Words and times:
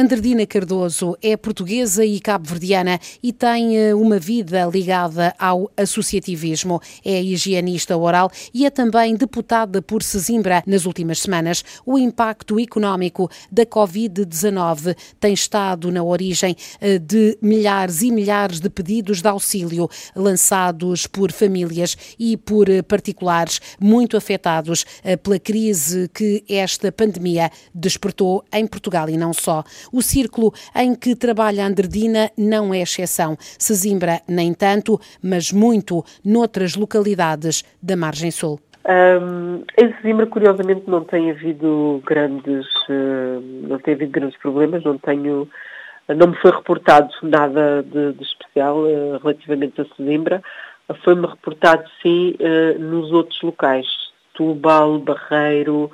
Andredina 0.00 0.46
Cardoso 0.46 1.14
é 1.20 1.36
portuguesa 1.36 2.02
e 2.02 2.18
cabo-verdiana 2.20 2.98
e 3.22 3.34
tem 3.34 3.76
eh, 3.76 3.94
uma 3.94 4.18
vida 4.18 4.64
ligada 4.64 5.34
ao 5.38 5.70
associativismo. 5.76 6.80
É 7.04 7.20
higienista 7.22 7.94
oral 7.98 8.32
e 8.54 8.64
é 8.64 8.70
também 8.70 9.14
deputada 9.14 9.82
por 9.82 10.02
Sesimbra. 10.02 10.62
Nas 10.66 10.86
últimas 10.86 11.18
semanas, 11.18 11.62
o 11.84 11.98
impacto 11.98 12.58
económico 12.58 13.30
da 13.52 13.66
Covid-19 13.66 14.96
tem 15.20 15.34
estado 15.34 15.92
na 15.92 16.02
origem 16.02 16.56
eh, 16.80 16.98
de 16.98 17.36
milhares 17.42 18.00
e 18.00 18.10
milhares 18.10 18.58
de 18.58 18.70
pedidos 18.70 19.20
de 19.20 19.28
auxílio 19.28 19.86
lançados 20.16 21.06
por 21.06 21.30
famílias 21.30 21.94
e 22.18 22.38
por 22.38 22.70
eh, 22.70 22.80
particulares 22.80 23.60
muito 23.78 24.16
afetados 24.16 24.86
pela 25.22 25.38
crise 25.38 26.08
que 26.14 26.42
esta 26.48 26.90
pandemia 26.90 27.50
despertou 27.74 28.42
em 28.50 28.66
Portugal 28.66 29.10
e 29.10 29.18
não 29.18 29.34
só. 29.34 29.62
O 29.92 30.02
círculo 30.02 30.52
em 30.74 30.94
que 30.94 31.16
trabalha 31.16 31.66
Andredina 31.66 32.30
não 32.36 32.72
é 32.72 32.82
exceção. 32.82 33.36
Sesimbra, 33.38 34.20
nem 34.28 34.54
tanto, 34.54 35.00
mas 35.22 35.52
muito 35.52 36.04
noutras 36.24 36.76
localidades 36.76 37.64
da 37.82 37.96
margem 37.96 38.30
sul. 38.30 38.60
Um, 38.86 39.62
em 39.78 39.94
Sesimbra, 39.96 40.26
curiosamente, 40.26 40.84
não 40.88 41.04
tem 41.04 41.30
havido 41.30 42.02
grandes, 42.06 42.66
não 43.68 43.78
tem 43.78 43.94
havido 43.94 44.10
grandes 44.10 44.38
problemas, 44.38 44.82
não 44.84 44.96
tenho, 44.96 45.48
não 46.08 46.28
me 46.28 46.36
foi 46.36 46.50
reportado 46.50 47.10
nada 47.22 47.82
de, 47.82 48.14
de 48.14 48.22
especial 48.22 48.78
uh, 48.78 49.18
relativamente 49.22 49.80
a 49.80 49.84
Sesimbra. 49.96 50.42
Foi-me 51.04 51.26
reportado, 51.26 51.84
sim, 52.02 52.34
nos 52.80 53.12
outros 53.12 53.40
locais, 53.42 53.86
Tubal, 54.34 54.98
Barreiro, 54.98 55.88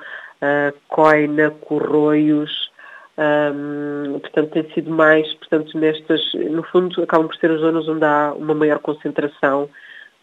Coina, 0.87 1.51
Corroios, 1.51 2.71
um, 3.17 4.19
portanto, 4.19 4.51
tem 4.51 4.71
sido 4.73 4.91
mais, 4.91 5.33
portanto, 5.35 5.77
nestas, 5.77 6.21
no 6.33 6.61
fundo, 6.63 7.01
acabam 7.01 7.27
por 7.27 7.35
ser 7.37 7.49
as 7.49 7.59
zonas 7.59 7.87
onde 7.87 8.05
há 8.05 8.33
uma 8.37 8.53
maior 8.53 8.79
concentração 8.79 9.69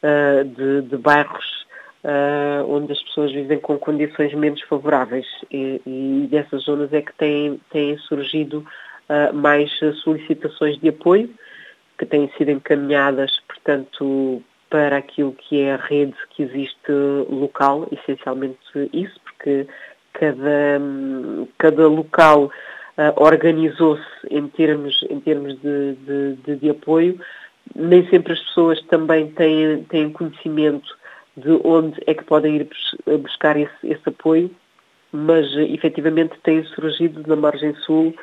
uh, 0.03 0.45
de, 0.45 0.83
de, 0.83 0.97
bairros 0.97 1.67
uh, 2.05 2.65
onde 2.69 2.93
as 2.93 3.03
pessoas 3.03 3.33
vivem 3.33 3.59
com 3.59 3.77
condições 3.79 4.33
menos 4.35 4.61
favoráveis. 4.63 5.27
E, 5.51 5.83
e 5.85 6.29
dessas 6.31 6.63
zonas 6.63 6.93
é 6.93 7.03
que 7.03 7.13
têm, 7.15 7.61
têm 7.71 7.99
surgido 7.99 8.65
uh, 9.09 9.35
mais 9.35 9.71
solicitações 10.05 10.79
de 10.79 10.89
apoio 10.89 11.29
que 11.99 12.07
têm 12.07 12.31
sido 12.37 12.51
encaminhadas, 12.51 13.41
portanto, 13.49 14.41
para 14.71 14.97
aquilo 14.99 15.33
que 15.33 15.61
é 15.61 15.75
a 15.75 15.77
rede 15.77 16.17
que 16.31 16.43
existe 16.43 16.93
local, 17.29 17.89
essencialmente 17.93 18.59
isso, 18.93 19.21
porque 19.21 19.67
cada, 20.13 20.81
cada 21.57 21.87
local 21.87 22.51
organizou-se 23.17 24.05
em 24.31 24.47
termos, 24.49 25.05
em 25.11 25.21
termos 25.21 25.55
de, 25.61 25.95
de, 25.95 26.37
de, 26.45 26.57
de, 26.57 26.71
apoio. 26.71 27.19
Nem 27.75 28.09
sempre 28.09 28.33
as 28.33 28.41
pessoas 28.41 28.81
também 28.83 29.29
têm, 29.33 29.85
têm 29.85 30.11
conhecimento 30.11 30.97
de 31.37 31.61
onde 31.65 32.01
é 32.07 32.15
que 32.15 32.25
podem 32.25 32.57
ir 32.57 32.69
buscar 33.19 33.57
esse, 33.57 33.75
esse 33.83 34.09
apoio, 34.09 34.51
mas 35.11 35.53
uh, 35.55 35.61
efetivamente 35.61 36.39
têm 36.43 36.63
surgido 36.65 37.23
na 37.27 37.35
margem 37.35 37.75
sul, 37.77 38.15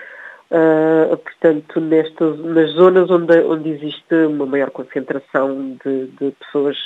uh, 0.51 1.17
portanto, 1.17 1.81
nestas, 1.81 2.39
nas 2.39 2.71
zonas 2.71 3.09
onde, 3.09 3.37
onde 3.41 3.69
existe 3.69 4.15
uma 4.27 4.45
maior 4.45 4.69
concentração 4.69 5.77
de, 5.83 6.07
de 6.07 6.31
pessoas 6.31 6.77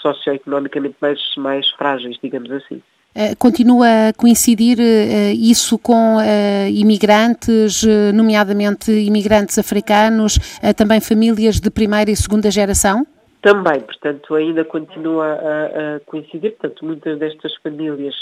socioeconomicamente 0.00 0.96
mais, 1.00 1.20
mais 1.36 1.68
frágeis, 1.70 2.16
digamos 2.22 2.50
assim. 2.50 2.82
Eh, 3.12 3.34
continua 3.34 4.08
a 4.08 4.12
coincidir 4.12 4.78
uh, 4.78 5.32
isso 5.34 5.76
com 5.78 6.18
uh, 6.18 6.68
imigrantes, 6.72 7.82
nomeadamente 8.14 8.92
imigrantes 8.92 9.58
africanos, 9.58 10.38
também 10.76 11.00
famílias 11.00 11.58
de 11.58 11.70
primeira 11.70 12.10
e 12.10 12.16
segunda 12.16 12.50
geração? 12.50 13.04
Também, 13.42 13.80
portanto, 13.80 14.34
ainda 14.34 14.64
continua 14.64 15.26
a, 15.26 15.96
a 15.96 16.00
coincidir, 16.06 16.52
portanto, 16.52 16.84
muitas 16.84 17.18
destas 17.18 17.54
famílias 17.56 18.14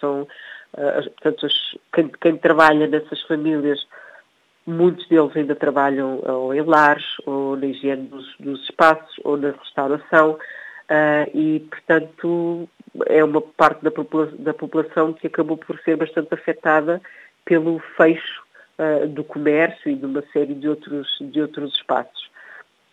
são, 0.00 0.26
portanto, 0.72 1.46
quem, 1.94 2.10
quem, 2.20 2.36
trabalha 2.36 2.86
nessas 2.88 3.22
famílias, 3.22 3.78
muitos 4.66 5.08
deles 5.08 5.34
ainda 5.36 5.54
trabalham 5.54 6.20
ou 6.24 6.52
em 6.52 6.62
lares, 6.62 7.04
ou 7.24 7.56
na 7.56 7.66
higiene 7.66 8.08
dos, 8.08 8.26
dos 8.40 8.64
espaços, 8.64 9.14
ou 9.22 9.36
na 9.36 9.52
restauração, 9.52 10.36
e, 11.32 11.60
portanto, 11.70 12.68
é 13.06 13.22
uma 13.22 13.40
parte 13.40 13.82
da, 13.82 13.90
da 14.38 14.54
população 14.54 15.12
que 15.12 15.26
acabou 15.26 15.56
por 15.56 15.78
ser 15.80 15.96
bastante 15.96 16.32
afetada 16.32 17.00
pelo 17.44 17.78
fecho 17.96 18.42
uh, 18.78 19.06
do 19.08 19.24
comércio 19.24 19.90
e 19.90 19.94
de 19.94 20.06
uma 20.06 20.22
série 20.32 20.54
de 20.54 20.68
outros, 20.68 21.08
de 21.20 21.40
outros 21.40 21.74
espaços. 21.74 22.30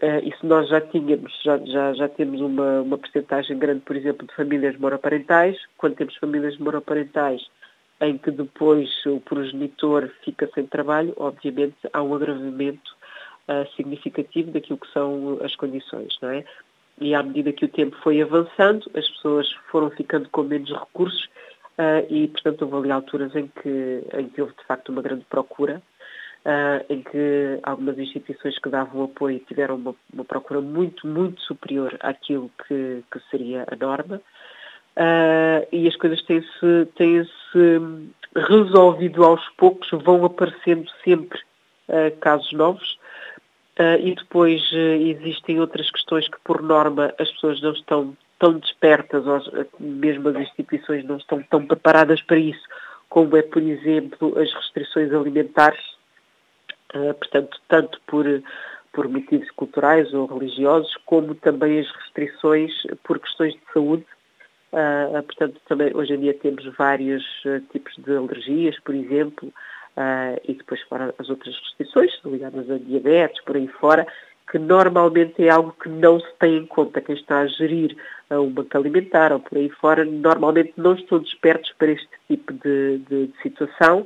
Uh, 0.01 0.27
isso 0.27 0.45
nós 0.45 0.67
já 0.67 0.81
tínhamos, 0.81 1.33
já, 1.43 1.57
já, 1.59 1.93
já 1.93 2.09
temos 2.09 2.41
uma, 2.41 2.81
uma 2.81 2.97
percentagem 2.97 3.57
grande, 3.57 3.81
por 3.81 3.95
exemplo, 3.95 4.27
de 4.27 4.35
famílias 4.35 4.77
monoparentais. 4.77 5.57
Quando 5.77 5.95
temos 5.95 6.15
famílias 6.17 6.57
monoparentais 6.57 7.41
em 8.01 8.17
que 8.17 8.31
depois 8.31 8.89
o 9.05 9.21
progenitor 9.21 10.09
fica 10.25 10.49
sem 10.53 10.65
trabalho, 10.65 11.13
obviamente 11.15 11.77
há 11.93 12.03
um 12.03 12.13
agravamento 12.13 12.91
uh, 13.47 13.65
significativo 13.75 14.51
daquilo 14.51 14.79
que 14.79 14.91
são 14.91 15.39
as 15.41 15.55
condições, 15.55 16.17
não 16.21 16.29
é? 16.29 16.43
E 16.99 17.15
à 17.15 17.23
medida 17.23 17.51
que 17.51 17.65
o 17.65 17.69
tempo 17.69 17.95
foi 18.03 18.21
avançando, 18.21 18.89
as 18.95 19.07
pessoas 19.09 19.51
foram 19.71 19.89
ficando 19.91 20.29
com 20.29 20.43
menos 20.43 20.71
recursos 20.71 21.25
uh, 21.77 22.05
e, 22.09 22.27
portanto, 22.27 22.63
houve 22.63 22.77
ali 22.77 22.91
alturas 22.91 23.35
em 23.35 23.47
que, 23.47 24.03
em 24.13 24.29
que 24.29 24.41
houve 24.41 24.53
de 24.53 24.63
facto 24.65 24.89
uma 24.89 25.01
grande 25.01 25.25
procura, 25.25 25.81
uh, 26.45 26.85
em 26.93 27.01
que 27.01 27.59
algumas 27.63 27.97
instituições 27.97 28.59
que 28.59 28.69
davam 28.69 29.03
apoio 29.03 29.39
tiveram 29.39 29.75
uma, 29.75 29.95
uma 30.13 30.25
procura 30.25 30.61
muito, 30.61 31.07
muito 31.07 31.41
superior 31.41 31.97
àquilo 31.99 32.51
que, 32.67 33.03
que 33.11 33.19
seria 33.31 33.65
a 33.67 33.75
norma. 33.75 34.21
Uh, 34.95 35.65
e 35.71 35.87
as 35.87 35.95
coisas 35.95 36.21
têm-se 36.23 36.85
têm 36.95 37.23
-se 37.23 37.81
resolvido 38.35 39.23
aos 39.23 39.47
poucos, 39.57 39.89
vão 39.91 40.23
aparecendo 40.25 40.89
sempre 41.03 41.39
casos 42.21 42.51
novos, 42.53 42.97
Uh, 43.79 43.97
e 43.99 44.13
depois 44.13 44.61
uh, 44.71 44.75
existem 44.75 45.59
outras 45.59 45.89
questões 45.89 46.27
que, 46.27 46.37
por 46.43 46.61
norma, 46.61 47.11
as 47.19 47.31
pessoas 47.31 47.59
não 47.59 47.71
estão 47.71 48.15
tão 48.37 48.59
despertas, 48.59 49.25
ou 49.25 49.41
mesmo 49.79 50.29
as 50.29 50.35
instituições 50.35 51.03
não 51.05 51.17
estão 51.17 51.41
tão 51.49 51.65
preparadas 51.65 52.21
para 52.21 52.37
isso, 52.37 52.61
como 53.09 53.35
é, 53.35 53.41
por 53.41 53.63
exemplo, 53.63 54.37
as 54.37 54.53
restrições 54.53 55.11
alimentares, 55.11 55.81
uh, 56.93 57.15
portanto, 57.15 57.59
tanto 57.67 57.99
por, 58.05 58.25
por 58.91 59.07
motivos 59.07 59.49
culturais 59.51 60.13
ou 60.13 60.27
religiosos, 60.27 60.95
como 61.07 61.33
também 61.33 61.79
as 61.79 61.91
restrições 61.95 62.71
por 63.03 63.17
questões 63.19 63.53
de 63.53 63.73
saúde. 63.73 64.05
portanto, 65.25 65.59
também 65.67 65.95
hoje 65.95 66.13
em 66.13 66.19
dia 66.19 66.33
temos 66.35 66.63
vários 66.77 67.23
tipos 67.71 67.93
de 67.97 68.15
alergias, 68.15 68.79
por 68.81 68.93
exemplo, 68.93 69.51
uh, 69.97 70.39
e 70.47 70.53
depois 70.53 70.81
fora 70.83 71.13
as 71.17 71.29
outras 71.29 71.55
restrições 71.55 72.11
ligadas 72.25 72.69
a 72.69 72.77
diabetes, 72.77 73.41
por 73.43 73.55
aí 73.55 73.67
fora, 73.67 74.07
que 74.49 74.59
normalmente 74.59 75.43
é 75.43 75.49
algo 75.49 75.75
que 75.81 75.89
não 75.89 76.19
se 76.19 76.33
tem 76.39 76.57
em 76.57 76.65
conta. 76.65 77.01
Quem 77.01 77.15
está 77.15 77.39
a 77.39 77.47
gerir 77.47 77.95
uh, 78.29 78.39
um 78.39 78.51
banco 78.51 78.77
alimentar 78.77 79.31
ou 79.31 79.39
por 79.39 79.57
aí 79.57 79.69
fora, 79.69 80.05
normalmente 80.05 80.73
não 80.77 80.93
estão 80.93 81.19
despertos 81.19 81.71
para 81.77 81.91
este 81.91 82.09
tipo 82.27 82.53
de, 82.53 82.99
de, 83.09 83.27
de 83.27 83.41
situação 83.41 84.05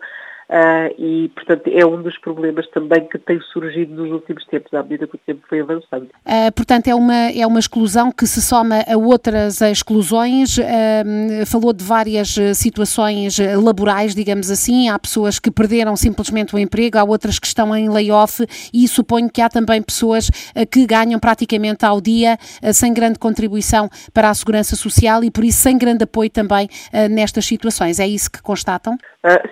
Uh, 0.49 0.95
e, 0.97 1.29
portanto, 1.35 1.67
é 1.67 1.85
um 1.85 2.01
dos 2.01 2.17
problemas 2.19 2.65
também 2.69 3.05
que 3.05 3.19
tem 3.19 3.37
surgido 3.51 3.93
nos 3.93 4.09
últimos 4.11 4.45
tempos, 4.45 4.73
à 4.73 4.81
medida 4.81 5.05
que 5.05 5.15
o 5.15 5.19
tempo 5.19 5.41
foi 5.49 5.59
avançando. 5.59 6.05
Uh, 6.25 6.51
portanto, 6.55 6.87
é 6.87 6.95
uma, 6.95 7.31
é 7.31 7.45
uma 7.45 7.59
exclusão 7.59 8.13
que 8.13 8.25
se 8.25 8.41
soma 8.41 8.77
a 8.87 8.95
outras 8.95 9.59
exclusões. 9.59 10.57
Uh, 10.57 11.45
falou 11.45 11.73
de 11.73 11.83
várias 11.83 12.35
situações 12.53 13.37
laborais, 13.61 14.15
digamos 14.15 14.49
assim. 14.49 14.87
Há 14.87 14.97
pessoas 14.97 15.37
que 15.37 15.51
perderam 15.51 15.95
simplesmente 15.97 16.55
o 16.55 16.59
emprego, 16.59 16.97
há 16.97 17.03
outras 17.03 17.39
que 17.39 17.47
estão 17.47 17.75
em 17.75 17.89
layoff 17.89 18.45
e 18.73 18.87
suponho 18.87 19.29
que 19.29 19.41
há 19.41 19.49
também 19.49 19.81
pessoas 19.81 20.29
que 20.71 20.85
ganham 20.85 21.19
praticamente 21.19 21.85
ao 21.85 21.99
dia 21.99 22.37
sem 22.73 22.93
grande 22.93 23.19
contribuição 23.19 23.89
para 24.13 24.29
a 24.29 24.33
segurança 24.33 24.75
social 24.75 25.23
e, 25.23 25.31
por 25.31 25.43
isso, 25.43 25.59
sem 25.59 25.77
grande 25.77 26.03
apoio 26.03 26.29
também 26.29 26.69
nestas 27.09 27.45
situações. 27.45 27.99
É 27.99 28.07
isso 28.07 28.31
que 28.31 28.41
constatam? 28.41 28.97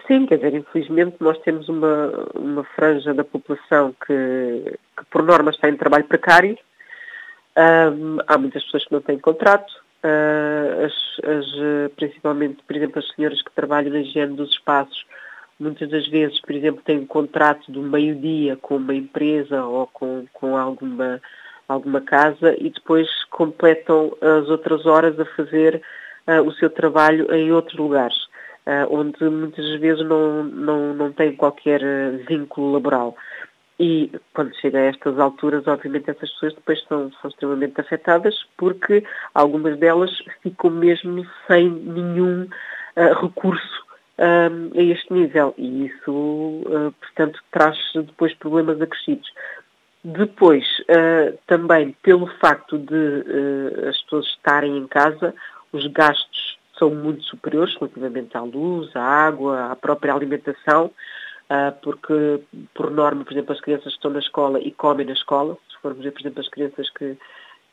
Sim, 0.08 0.26
quer 0.26 0.38
dizer, 0.38 0.54
infelizmente 0.54 1.18
nós 1.20 1.38
temos 1.40 1.68
uma, 1.68 2.28
uma 2.36 2.64
franja 2.64 3.14
da 3.14 3.24
população 3.24 3.94
que, 4.06 4.78
que 4.98 5.06
por 5.10 5.24
norma 5.24 5.52
está 5.52 5.70
em 5.70 5.76
trabalho 5.76 6.06
precário. 6.06 6.58
Um, 7.58 8.18
há 8.28 8.38
muitas 8.38 8.64
pessoas 8.66 8.86
que 8.86 8.92
não 8.92 9.02
têm 9.02 9.18
contrato, 9.18 9.72
uh, 10.04 10.86
as, 10.86 10.94
as, 11.26 11.92
principalmente, 11.96 12.62
por 12.68 12.76
exemplo, 12.76 13.00
as 13.00 13.08
senhoras 13.16 13.42
que 13.42 13.52
trabalham 13.52 13.92
na 13.92 14.00
higiene 14.00 14.36
dos 14.36 14.52
espaços, 14.52 15.06
muitas 15.60 15.90
das 15.90 16.08
vezes, 16.08 16.40
por 16.42 16.52
exemplo, 16.54 16.82
têm 16.84 17.00
um 17.00 17.08
contrato 17.08 17.72
do 17.72 17.82
meio-dia 17.82 18.58
com 18.58 18.76
uma 18.76 18.94
empresa 18.94 19.64
ou 19.64 19.88
com, 19.88 20.26
com 20.34 20.58
alguma, 20.58 21.22
alguma 21.68 22.02
casa 22.02 22.56
e 22.58 22.70
depois 22.70 23.08
completam 23.26 24.16
as 24.22 24.50
outras 24.50 24.86
horas 24.86 25.20
a 25.20 25.26
fazer 25.26 25.82
uh, 26.28 26.42
o 26.46 26.52
seu 26.54 26.70
trabalho 26.70 27.34
em 27.34 27.52
outros 27.52 27.78
lugares. 27.78 28.25
Onde 28.90 29.24
muitas 29.30 29.80
vezes 29.80 30.04
não, 30.06 30.44
não, 30.44 30.94
não 30.94 31.12
tem 31.12 31.36
qualquer 31.36 31.82
vínculo 32.28 32.74
laboral. 32.74 33.16
E 33.80 34.10
quando 34.34 34.56
chega 34.56 34.80
a 34.80 34.86
estas 34.86 35.20
alturas, 35.20 35.68
obviamente 35.68 36.10
essas 36.10 36.32
pessoas 36.32 36.56
depois 36.56 36.82
são, 36.86 37.12
são 37.22 37.30
extremamente 37.30 37.80
afetadas 37.80 38.36
porque 38.58 39.04
algumas 39.34 39.78
delas 39.78 40.12
ficam 40.42 40.70
mesmo 40.72 41.26
sem 41.46 41.70
nenhum 41.70 42.44
uh, 42.44 43.22
recurso 43.22 43.86
um, 44.18 44.80
a 44.80 44.82
este 44.82 45.12
nível 45.14 45.54
e 45.58 45.88
isso, 45.88 46.12
uh, 46.12 46.94
portanto, 47.00 47.40
traz 47.52 47.78
depois 47.94 48.34
problemas 48.36 48.82
acrescidos. 48.82 49.30
Depois, 50.04 50.64
uh, 50.82 51.38
também 51.48 51.96
pelo 52.02 52.28
facto 52.38 52.78
de 52.78 52.94
uh, 52.96 53.90
as 53.90 54.02
pessoas 54.04 54.26
estarem 54.28 54.78
em 54.78 54.88
casa, 54.88 55.34
os 55.74 55.86
gastos 55.88 56.45
são 56.78 56.94
muito 56.94 57.24
superiores 57.24 57.76
relativamente 57.76 58.36
à 58.36 58.42
luz, 58.42 58.96
à 58.96 59.02
água, 59.02 59.72
à 59.72 59.76
própria 59.76 60.14
alimentação, 60.14 60.92
porque, 61.82 62.42
por 62.74 62.90
norma, 62.92 63.24
por 63.24 63.34
exemplo, 63.34 63.54
as 63.54 63.62
crianças 63.62 63.94
que 63.94 63.98
estão 63.98 64.12
na 64.12 64.20
escola 64.20 64.60
e 64.60 64.72
comem 64.72 65.06
na 65.06 65.14
escola, 65.14 65.58
se 65.70 65.78
formos 65.82 66.04
ver, 66.04 66.12
por 66.12 66.22
exemplo, 66.22 66.42
as 66.42 66.50
crianças 66.50 66.90
que, 66.90 67.18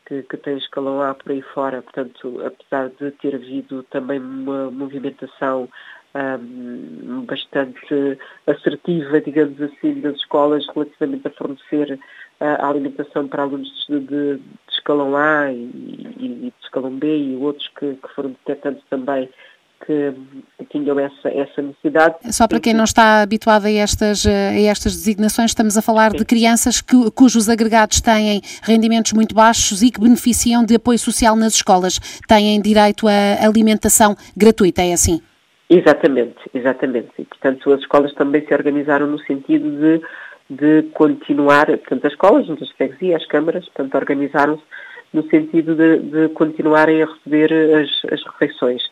que, 0.06 0.22
que 0.22 0.37
têm 0.37 0.58
escalão 0.58 1.00
A 1.00 1.14
por 1.14 1.32
aí 1.32 1.43
fora, 1.43 1.82
portanto, 1.82 2.43
apesar 2.44 2.90
de 2.90 3.10
ter 3.12 3.34
havido 3.34 3.82
também 3.84 4.19
uma 4.19 4.70
movimentação 4.70 5.69
um, 6.14 7.25
bastante 7.25 8.19
assertiva, 8.46 9.20
digamos 9.20 9.60
assim, 9.60 10.00
das 10.00 10.16
escolas 10.16 10.66
relativamente 10.75 11.26
a 11.26 11.31
fornecer 11.31 11.98
a 12.43 12.69
alimentação 12.69 13.29
para 13.29 13.43
alunos 13.43 13.69
de, 13.89 14.00
de, 14.00 14.37
de 14.37 14.43
escalão 14.73 15.17
A 15.17 15.53
e, 15.53 16.15
e, 16.19 16.29
de 16.29 16.53
escalão 16.62 16.91
B 16.91 17.06
e 17.06 17.37
outros 17.37 17.69
que, 17.79 17.94
que 17.94 18.15
foram 18.15 18.31
detectando 18.31 18.81
também 18.91 19.29
que, 19.87 20.15
tinham 20.71 20.99
essa, 20.99 21.29
essa 21.29 21.61
necessidade. 21.61 22.15
Só 22.31 22.47
para 22.47 22.61
quem 22.61 22.73
não 22.73 22.85
está 22.85 23.23
habituado 23.23 23.67
a 23.67 23.71
estas, 23.71 24.25
a 24.27 24.61
estas 24.61 24.94
designações, 24.94 25.50
estamos 25.50 25.77
a 25.77 25.83
falar 25.83 26.12
Sim. 26.12 26.19
de 26.19 26.25
crianças 26.25 26.81
que, 26.81 27.11
cujos 27.11 27.49
agregados 27.49 28.00
têm 28.00 28.41
rendimentos 28.62 29.12
muito 29.12 29.35
baixos 29.35 29.83
e 29.83 29.91
que 29.91 30.00
beneficiam 30.00 30.65
de 30.65 30.77
apoio 30.77 30.99
social 30.99 31.37
nas 31.37 31.55
escolas. 31.55 31.99
Têm 32.29 32.61
direito 32.61 33.06
a 33.09 33.44
alimentação 33.44 34.15
gratuita, 34.37 34.83
é 34.83 34.93
assim? 34.93 35.21
Exatamente, 35.69 36.37
exatamente. 36.53 37.09
E, 37.19 37.25
portanto, 37.25 37.73
as 37.73 37.81
escolas 37.81 38.12
também 38.15 38.47
se 38.47 38.53
organizaram 38.55 39.06
no 39.06 39.19
sentido 39.21 39.71
de, 39.71 40.03
de 40.56 40.82
continuar, 40.94 41.66
portanto, 41.66 42.06
as 42.06 42.12
escolas, 42.12 42.49
às 42.49 42.70
freguesias, 42.70 43.22
as 43.22 43.28
câmaras, 43.28 43.64
portanto, 43.66 43.94
organizaram-se 43.94 44.62
no 45.12 45.22
sentido 45.28 45.75
de, 45.75 45.99
de, 45.99 46.28
continuarem 46.31 47.02
a 47.02 47.06
receber 47.06 47.52
as, 47.52 48.12
as 48.12 48.22
refeições. 48.32 48.82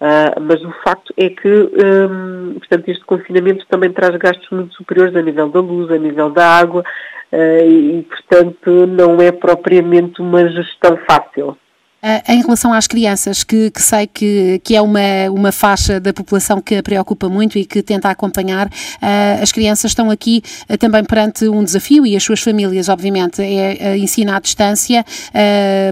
Uh, 0.00 0.40
mas 0.40 0.62
o 0.62 0.70
facto 0.84 1.12
é 1.16 1.28
que, 1.28 1.48
um, 1.48 2.54
portanto, 2.54 2.88
este 2.88 3.04
confinamento 3.04 3.66
também 3.68 3.92
traz 3.92 4.16
gastos 4.16 4.48
muito 4.50 4.74
superiores 4.74 5.14
a 5.16 5.22
nível 5.22 5.48
da 5.48 5.60
luz, 5.60 5.90
a 5.90 5.98
nível 5.98 6.30
da 6.30 6.58
água, 6.58 6.84
uh, 7.32 7.66
e, 7.66 8.02
portanto, 8.02 8.86
não 8.86 9.20
é 9.20 9.32
propriamente 9.32 10.20
uma 10.20 10.48
gestão 10.48 10.96
fácil. 11.08 11.56
Uh, 12.00 12.30
em 12.30 12.42
relação 12.42 12.72
às 12.72 12.86
crianças, 12.86 13.42
que, 13.42 13.72
que 13.72 13.82
sei 13.82 14.06
que, 14.06 14.60
que 14.62 14.76
é 14.76 14.80
uma, 14.80 15.00
uma 15.32 15.50
faixa 15.50 15.98
da 15.98 16.12
população 16.12 16.60
que 16.60 16.76
a 16.76 16.82
preocupa 16.82 17.28
muito 17.28 17.58
e 17.58 17.64
que 17.64 17.82
tenta 17.82 18.08
acompanhar, 18.08 18.68
uh, 18.68 19.42
as 19.42 19.50
crianças 19.50 19.90
estão 19.90 20.08
aqui 20.08 20.40
uh, 20.70 20.78
também 20.78 21.02
perante 21.02 21.48
um 21.48 21.64
desafio 21.64 22.06
e 22.06 22.14
as 22.14 22.22
suas 22.22 22.40
famílias, 22.40 22.88
obviamente, 22.88 23.42
é 23.42 23.98
ensino 23.98 24.32
à 24.32 24.38
distância, 24.38 25.04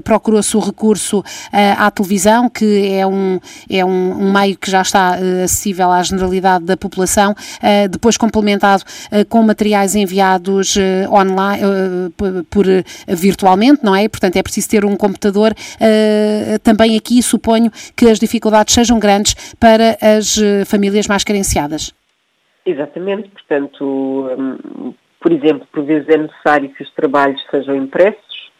procurou-se 0.05 0.57
o 0.57 0.61
recurso 0.61 1.25
à 1.53 1.91
televisão, 1.91 2.49
que 2.49 2.89
é 2.89 3.05
um, 3.07 3.41
é 3.69 3.85
um, 3.85 4.33
meio 4.33 4.57
que 4.57 4.71
já 4.71 4.83
está 4.83 5.17
acessível 5.43 5.91
à 5.91 6.03
generalidade 6.03 6.65
da 6.65 6.77
população, 6.77 7.35
depois 7.91 8.17
complementado 8.17 8.85
com 9.29 9.43
materiais 9.43 9.95
enviados 9.95 10.77
online, 11.11 11.63
por, 12.51 12.67
virtualmente, 13.09 13.81
não 13.83 13.95
é? 13.95 14.09
Portanto, 14.09 14.37
é 14.37 14.43
preciso 14.43 14.69
ter 14.69 14.85
um 14.85 14.97
computador 14.97 15.55
eh, 15.81 15.96
também 16.63 16.97
aqui 16.97 17.23
suponho 17.23 17.71
que 17.97 18.09
as 18.09 18.19
dificuldades 18.19 18.75
sejam 18.75 18.99
grandes 18.99 19.55
para 19.57 19.97
as 20.01 20.39
eh, 20.39 20.65
famílias 20.65 21.07
mais 21.07 21.25
carenciadas. 21.25 21.93
Exatamente, 22.65 23.29
portanto, 23.29 24.29
hum, 24.39 24.93
por 25.21 25.33
exemplo, 25.33 25.67
por 25.73 25.85
vezes 25.85 26.09
é 26.09 26.17
necessário 26.17 26.69
que 26.71 26.83
os 26.83 26.91
trabalhos 26.93 27.41
sejam 27.51 27.77
impressos 27.77 28.51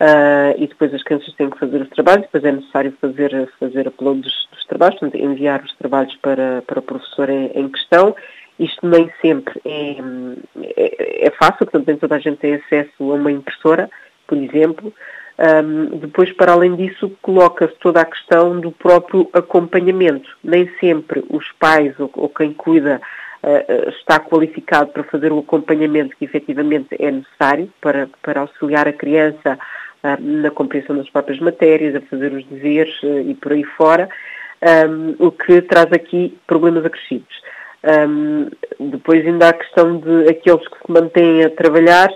uh, 0.00 0.54
e 0.56 0.66
depois 0.66 0.92
as 0.94 1.02
crianças 1.02 1.32
têm 1.34 1.50
que 1.50 1.58
fazer 1.58 1.82
os 1.82 1.88
trabalhos, 1.90 2.22
depois 2.22 2.44
é 2.44 2.52
necessário 2.52 2.94
fazer, 3.00 3.52
fazer 3.58 3.88
upload 3.88 4.20
dos, 4.22 4.48
dos 4.52 4.64
trabalhos, 4.66 4.98
portanto, 4.98 5.22
enviar 5.22 5.62
os 5.62 5.74
trabalhos 5.76 6.14
para, 6.16 6.62
para 6.66 6.78
o 6.78 6.82
professor 6.82 7.28
em, 7.28 7.50
em 7.54 7.68
questão. 7.68 8.14
Isto 8.58 8.86
nem 8.86 9.10
sempre 9.22 9.58
é, 9.64 9.96
é, 10.76 11.26
é, 11.26 11.30
fácil, 11.30 11.58
portanto, 11.58 11.86
nem 11.86 11.96
toda 11.96 12.16
a 12.16 12.18
gente 12.18 12.38
tem 12.38 12.54
acesso 12.54 13.12
a 13.12 13.14
uma 13.14 13.32
impressora, 13.32 13.90
por 14.26 14.36
exemplo, 14.36 14.92
um, 15.40 15.98
depois, 15.98 16.30
para 16.32 16.52
além 16.52 16.76
disso, 16.76 17.10
coloca-se 17.22 17.74
toda 17.80 18.02
a 18.02 18.04
questão 18.04 18.60
do 18.60 18.70
próprio 18.70 19.26
acompanhamento. 19.32 20.28
Nem 20.44 20.70
sempre 20.78 21.24
os 21.30 21.50
pais 21.52 21.98
ou, 21.98 22.10
ou 22.14 22.28
quem 22.28 22.52
cuida 22.52 23.00
uh, 23.42 23.88
está 23.88 24.20
qualificado 24.20 24.90
para 24.90 25.02
fazer 25.04 25.32
o 25.32 25.38
acompanhamento 25.38 26.14
que 26.18 26.26
efetivamente 26.26 26.88
é 26.98 27.10
necessário 27.10 27.72
para, 27.80 28.10
para 28.20 28.42
auxiliar 28.42 28.86
a 28.86 28.92
criança 28.92 29.58
uh, 30.04 30.22
na 30.22 30.50
compreensão 30.50 30.94
das 30.94 31.08
próprias 31.08 31.40
matérias, 31.40 31.94
a 31.94 32.02
fazer 32.02 32.34
os 32.34 32.44
deveres 32.44 33.02
uh, 33.02 33.20
e 33.20 33.34
por 33.34 33.52
aí 33.52 33.64
fora, 33.64 34.10
um, 34.88 35.26
o 35.26 35.30
que 35.30 35.62
traz 35.62 35.90
aqui 35.90 36.36
problemas 36.46 36.84
acrescidos. 36.84 37.40
Um, 37.82 38.50
depois 38.90 39.26
ainda 39.26 39.46
há 39.46 39.50
a 39.50 39.54
questão 39.54 39.96
de 39.96 40.28
aqueles 40.28 40.68
que 40.68 40.76
se 40.76 40.92
mantêm 40.92 41.44
a 41.44 41.48
trabalhar 41.48 42.10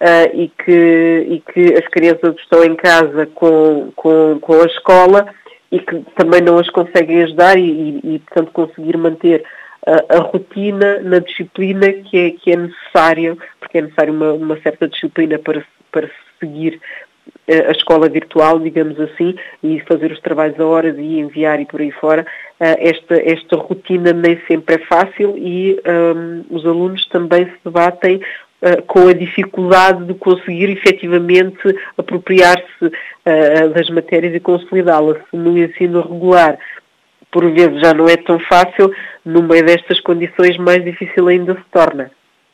uh, 0.00 0.30
e, 0.34 0.48
que, 0.48 1.26
e 1.28 1.40
que 1.52 1.74
as 1.74 1.86
crianças 1.88 2.36
estão 2.36 2.64
em 2.64 2.74
casa 2.74 3.26
com, 3.26 3.92
com, 3.94 4.38
com 4.40 4.60
a 4.60 4.66
escola 4.66 5.26
e 5.70 5.78
que 5.78 6.04
também 6.16 6.40
não 6.40 6.58
as 6.58 6.68
conseguem 6.70 7.22
ajudar 7.22 7.58
e, 7.58 7.62
e, 7.62 8.14
e 8.14 8.18
portanto, 8.18 8.50
conseguir 8.52 8.96
manter 8.96 9.44
a, 9.86 10.16
a, 10.16 10.20
rotina 10.20 11.00
na 11.00 11.20
disciplina 11.20 11.92
que 11.92 12.18
é, 12.18 12.30
que 12.30 12.52
é 12.52 12.56
necessário, 12.56 13.38
porque 13.58 13.78
é 13.78 13.82
necessário 13.82 14.12
uma, 14.12 14.32
uma 14.32 14.60
certa 14.60 14.88
disciplina 14.88 15.38
para, 15.38 15.64
para 15.92 16.10
seguir 16.38 16.80
eh, 17.46 17.66
a 17.68 17.72
escola 17.72 18.08
virtual, 18.08 18.58
digamos 18.58 18.98
assim, 19.00 19.34
e 19.62 19.80
fazer 19.80 20.10
os 20.10 20.20
trabalhos 20.20 20.58
a 20.58 20.66
horas 20.66 20.96
e 20.98 21.18
enviar 21.20 21.60
e 21.60 21.66
por 21.66 21.80
aí 21.80 21.90
fora, 21.92 22.26
eh, 22.58 22.88
esta, 22.88 23.14
esta 23.14 23.56
rotina 23.56 24.12
nem 24.12 24.40
sempre 24.46 24.76
é 24.76 24.78
fácil 24.78 25.36
e 25.36 25.80
um, 25.86 26.44
os 26.50 26.66
alunos 26.66 27.06
também 27.08 27.46
se 27.46 27.56
debatem 27.64 28.20
uh, 28.62 28.82
com 28.86 29.08
a 29.08 29.12
dificuldade 29.12 30.04
de 30.04 30.14
conseguir 30.14 30.70
efetivamente 30.70 31.60
apropriar-se 31.96 32.84
uh, 32.84 33.68
das 33.74 33.88
matérias 33.90 34.34
e 34.34 34.40
consolidá-las. 34.40 35.18
No 35.32 35.56
ensino 35.58 36.02
regular, 36.02 36.58
por 37.30 37.50
vezes 37.50 37.80
já 37.80 37.94
não 37.94 38.08
é 38.08 38.16
tão 38.16 38.38
fácil, 38.40 38.92
no 39.24 39.42
meio 39.42 39.64
destas 39.64 40.00
condições 40.00 40.56
mais 40.58 40.84
difícil 40.84 41.28
ainda 41.28 41.54
se 41.54 41.64
torna. 41.70 42.10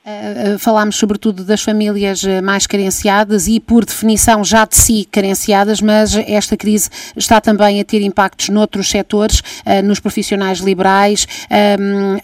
Uh, 0.07 0.57
falámos 0.61 0.95
sobretudo 0.95 1.43
das 1.43 1.63
famílias 1.63 2.23
eh, 2.23 2.41
mais 2.41 2.65
carenciadas 2.65 3.49
e, 3.49 3.59
por 3.59 3.85
definição, 3.85 4.45
já 4.45 4.65
de 4.65 4.77
si 4.77 5.05
carenciadas, 5.11 5.81
mas 5.81 6.15
esta 6.15 6.57
crise 6.57 6.89
está 7.17 7.41
também 7.41 7.81
a 7.81 7.85
ter 7.85 8.01
impactos 8.03 8.49
noutros 8.49 8.89
setores, 8.89 9.43
nos 9.83 9.99
profissionais 9.99 10.59
liberais, 10.61 11.27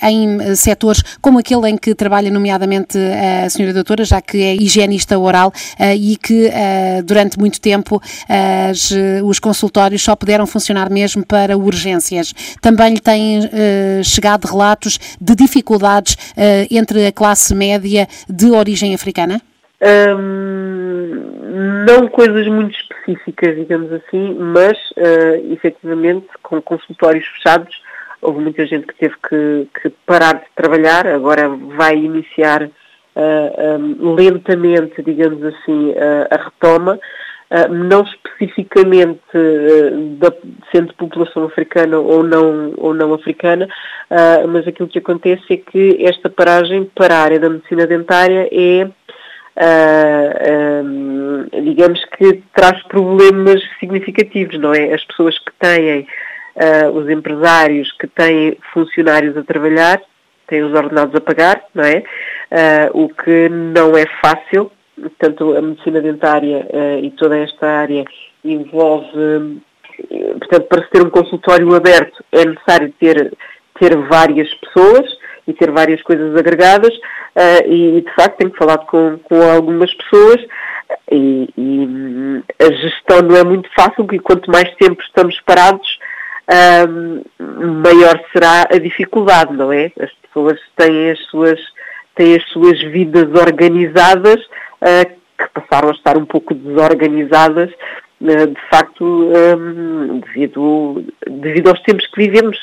em 0.00 0.54
setores 0.54 1.02
como 1.20 1.40
aquele 1.40 1.70
em 1.70 1.76
que 1.76 1.94
trabalha, 1.94 2.30
nomeadamente, 2.30 2.96
a 3.44 3.50
senhora 3.50 3.74
doutora, 3.74 4.04
já 4.04 4.20
que 4.20 4.40
é 4.42 4.54
higienista 4.54 5.18
oral 5.18 5.52
e 5.96 6.16
que 6.16 6.50
durante 7.04 7.38
muito 7.38 7.60
tempo 7.60 8.00
os 9.24 9.38
consultórios 9.38 10.02
só 10.02 10.14
puderam 10.14 10.46
funcionar 10.46 10.90
mesmo 10.90 11.24
para 11.24 11.56
urgências. 11.56 12.32
Também 12.60 12.94
lhe 12.94 13.00
têm 13.00 13.40
chegado 14.04 14.44
relatos 14.46 14.98
de 15.20 15.34
dificuldades 15.34 16.16
entre 16.70 17.06
a 17.06 17.12
classe 17.12 17.54
média 17.54 17.71
média 17.72 18.06
de 18.28 18.50
origem 18.50 18.94
africana? 18.94 19.40
Um, 19.82 21.02
não 21.86 22.08
coisas 22.08 22.46
muito 22.46 22.76
específicas, 22.78 23.56
digamos 23.56 23.92
assim, 23.92 24.34
mas 24.34 24.78
uh, 24.96 25.52
efetivamente 25.52 26.26
com 26.42 26.62
consultórios 26.62 27.26
fechados 27.26 27.82
houve 28.20 28.40
muita 28.40 28.64
gente 28.64 28.86
que 28.86 28.94
teve 28.94 29.14
que, 29.28 29.68
que 29.80 29.90
parar 30.06 30.34
de 30.34 30.46
trabalhar, 30.54 31.06
agora 31.08 31.48
vai 31.48 31.96
iniciar 31.96 32.62
uh, 32.62 33.78
um, 33.80 34.14
lentamente, 34.14 35.02
digamos 35.02 35.42
assim, 35.42 35.90
uh, 35.90 36.28
a 36.30 36.44
retoma. 36.44 37.00
Uh, 37.52 37.70
não 37.70 38.02
especificamente 38.02 39.20
uh, 39.34 40.16
da, 40.16 40.32
sendo 40.74 40.94
população 40.94 41.44
africana 41.44 41.98
ou 41.98 42.22
não, 42.22 42.72
ou 42.78 42.94
não 42.94 43.12
africana, 43.12 43.68
uh, 44.10 44.48
mas 44.48 44.66
aquilo 44.66 44.88
que 44.88 44.98
acontece 44.98 45.44
é 45.50 45.56
que 45.58 46.02
esta 46.02 46.30
paragem 46.30 46.90
para 46.94 47.14
a 47.14 47.22
área 47.22 47.38
da 47.38 47.50
medicina 47.50 47.86
dentária 47.86 48.48
é, 48.50 48.88
digamos 51.62 52.02
que 52.16 52.42
traz 52.54 52.82
problemas 52.84 53.62
significativos, 53.78 54.58
não 54.58 54.72
é? 54.72 54.94
As 54.94 55.04
pessoas 55.04 55.38
que 55.38 55.52
têm 55.58 56.06
os 56.94 57.10
empresários 57.10 57.92
que 57.92 58.06
têm 58.06 58.56
funcionários 58.72 59.36
a 59.36 59.42
trabalhar, 59.42 60.00
têm 60.46 60.62
os 60.62 60.72
ordenados 60.72 61.14
a 61.14 61.20
pagar, 61.20 61.62
não 61.74 61.84
é? 61.84 62.02
o 62.94 63.10
que 63.10 63.50
não 63.50 63.94
é 63.94 64.06
fácil, 64.22 64.72
portanto 65.00 65.56
a 65.56 65.62
medicina 65.62 66.00
dentária 66.00 66.66
e 67.02 67.10
toda 67.12 67.38
esta 67.38 67.66
área 67.66 68.04
envolve, 68.44 69.60
portanto 70.38 70.66
para 70.68 70.82
se 70.84 70.90
ter 70.90 71.02
um 71.02 71.10
consultório 71.10 71.74
aberto 71.74 72.24
é 72.32 72.44
necessário 72.44 72.92
ter, 72.98 73.32
ter 73.78 73.96
várias 73.96 74.52
pessoas, 74.54 75.06
e 75.46 75.52
ter 75.52 75.70
várias 75.70 76.02
coisas 76.02 76.36
agregadas 76.36 76.94
uh, 76.94 77.66
e, 77.66 78.00
de 78.02 78.14
facto 78.14 78.38
tenho 78.38 78.54
falado 78.54 78.86
com, 78.86 79.18
com 79.24 79.42
algumas 79.42 79.92
pessoas 79.94 80.40
e, 81.10 81.48
e, 81.56 82.42
a 82.60 82.72
gestão 82.72 83.22
não 83.22 83.36
é 83.36 83.44
muito 83.44 83.68
fácil 83.74 84.04
porque 84.04 84.18
quanto 84.20 84.50
mais 84.50 84.72
tempo 84.76 85.02
estamos 85.02 85.40
parados 85.40 85.98
uh, 86.48 87.24
maior 87.82 88.20
será 88.32 88.68
a 88.70 88.78
dificuldade, 88.78 89.52
não 89.54 89.72
é? 89.72 89.90
As 89.98 90.12
pessoas 90.12 90.58
têm 90.76 91.10
as 91.10 91.18
suas, 91.26 91.60
têm 92.14 92.36
as 92.36 92.44
suas 92.50 92.80
vidas 92.80 93.28
organizadas 93.34 94.40
uh, 94.40 94.48
que 95.38 95.48
passaram 95.54 95.88
a 95.88 95.92
estar 95.92 96.16
um 96.16 96.24
pouco 96.24 96.54
desorganizadas 96.54 97.70
de 98.20 98.68
facto 98.70 99.04
um, 99.04 100.20
devido, 100.20 101.04
devido 101.26 101.68
aos 101.68 101.80
tempos 101.82 102.06
que 102.06 102.22
vivemos 102.22 102.58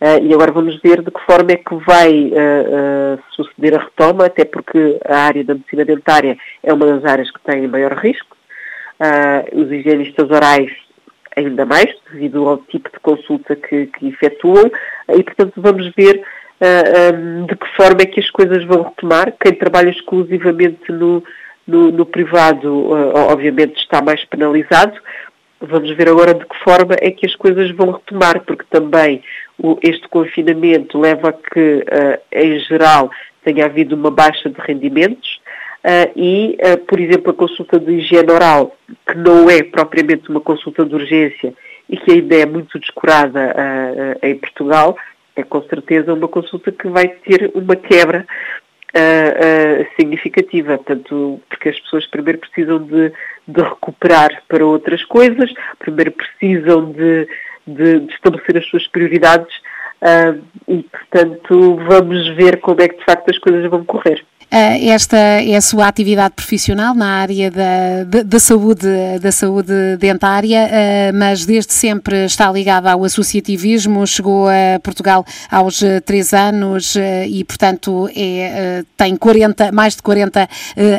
Uh, 0.00 0.22
e 0.22 0.32
agora 0.32 0.52
vamos 0.52 0.80
ver 0.80 1.02
de 1.02 1.10
que 1.10 1.20
forma 1.26 1.50
é 1.50 1.56
que 1.56 1.74
vai 1.84 2.30
uh, 2.30 3.16
uh, 3.16 3.22
suceder 3.30 3.74
a 3.74 3.82
retoma, 3.82 4.26
até 4.26 4.44
porque 4.44 4.96
a 5.04 5.16
área 5.16 5.42
da 5.42 5.54
medicina 5.54 5.84
dentária 5.84 6.38
é 6.62 6.72
uma 6.72 6.86
das 6.86 7.04
áreas 7.04 7.28
que 7.32 7.40
tem 7.40 7.66
maior 7.66 7.94
risco. 7.94 8.36
os 9.52 9.72
higienistas 9.72 10.30
orais 10.30 10.70
ainda 11.36 11.66
mais, 11.66 11.92
devido 12.12 12.48
ao 12.48 12.58
tipo 12.58 12.90
de 12.92 13.00
consulta 13.00 13.56
que, 13.56 13.86
que 13.86 14.08
efetuam, 14.08 14.70
e 15.16 15.22
portanto 15.24 15.54
vamos 15.56 15.92
ver 15.96 16.22
um, 16.60 17.46
de 17.46 17.56
que 17.56 17.76
forma 17.76 18.02
é 18.02 18.06
que 18.06 18.20
as 18.20 18.30
coisas 18.30 18.64
vão 18.64 18.82
retomar. 18.82 19.34
Quem 19.40 19.52
trabalha 19.54 19.90
exclusivamente 19.90 20.92
no, 20.92 21.24
no, 21.68 21.92
no 21.92 22.04
privado, 22.04 22.90
obviamente, 23.30 23.78
está 23.78 24.02
mais 24.02 24.24
penalizado, 24.24 24.98
Vamos 25.60 25.90
ver 25.96 26.08
agora 26.08 26.34
de 26.34 26.46
que 26.46 26.56
forma 26.62 26.94
é 27.00 27.10
que 27.10 27.26
as 27.26 27.34
coisas 27.34 27.70
vão 27.72 27.90
retomar, 27.90 28.40
porque 28.44 28.64
também 28.70 29.22
este 29.82 30.06
confinamento 30.08 30.98
leva 30.98 31.30
a 31.30 31.32
que, 31.32 31.78
uh, 31.78 32.20
em 32.30 32.60
geral, 32.60 33.10
tenha 33.42 33.64
havido 33.64 33.96
uma 33.96 34.10
baixa 34.10 34.48
de 34.48 34.60
rendimentos 34.60 35.40
uh, 35.84 36.12
e, 36.14 36.56
uh, 36.62 36.78
por 36.86 37.00
exemplo, 37.00 37.32
a 37.32 37.34
consulta 37.34 37.80
de 37.80 37.92
higiene 37.92 38.30
oral, 38.30 38.76
que 39.04 39.18
não 39.18 39.50
é 39.50 39.64
propriamente 39.64 40.30
uma 40.30 40.40
consulta 40.40 40.84
de 40.84 40.94
urgência 40.94 41.52
e 41.90 41.96
que 41.96 42.12
ainda 42.12 42.36
é 42.36 42.46
muito 42.46 42.78
descurada 42.78 43.54
em 44.22 44.36
Portugal, 44.36 44.94
é 45.34 45.42
com 45.42 45.62
certeza 45.62 46.12
uma 46.12 46.28
consulta 46.28 46.70
que 46.70 46.86
vai 46.86 47.08
ter 47.08 47.50
uma 47.54 47.74
quebra 47.74 48.26
uh, 48.94 49.86
significativa, 49.96 50.76
portanto, 50.76 51.40
porque 51.48 51.70
as 51.70 51.80
pessoas 51.80 52.06
primeiro 52.06 52.38
precisam 52.38 52.78
de, 52.78 53.12
de 53.46 53.62
recuperar 53.62 54.42
para 54.48 54.64
outras 54.64 55.04
coisas, 55.04 55.52
primeiro 55.78 56.12
precisam 56.12 56.92
de, 56.92 57.28
de, 57.66 58.00
de 58.00 58.12
estabelecer 58.12 58.58
as 58.58 58.66
suas 58.66 58.86
prioridades 58.88 59.54
uh, 60.02 60.42
e, 60.66 60.82
portanto, 60.82 61.76
vamos 61.86 62.28
ver 62.36 62.60
como 62.60 62.80
é 62.80 62.88
que 62.88 62.98
de 62.98 63.04
facto 63.04 63.30
as 63.30 63.38
coisas 63.38 63.68
vão 63.70 63.84
correr. 63.84 64.24
Eh, 64.50 64.88
esta 64.88 65.16
é 65.16 65.56
a 65.56 65.60
sua 65.60 65.88
atividade 65.88 66.34
profissional 66.34 66.94
na 66.94 67.20
área 67.20 67.50
da, 67.50 68.04
da, 68.06 68.22
da 68.22 68.40
saúde, 68.40 68.88
da 69.20 69.30
saúde 69.30 69.96
dentária, 69.98 70.68
eh, 70.70 71.12
mas 71.12 71.44
desde 71.44 71.74
sempre 71.74 72.24
está 72.24 72.50
ligada 72.50 72.90
ao 72.90 73.04
associativismo, 73.04 74.06
chegou 74.06 74.48
a 74.48 74.80
Portugal 74.82 75.24
aos 75.50 75.82
eh, 75.82 76.00
três 76.00 76.32
anos 76.32 76.96
e, 77.28 77.44
portanto, 77.44 78.08
é, 78.16 78.82
tem 78.96 79.16
40, 79.16 79.70
mais 79.70 79.96
de 79.96 80.02
40 80.02 80.48